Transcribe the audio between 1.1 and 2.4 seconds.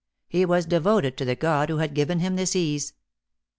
to the god who had given him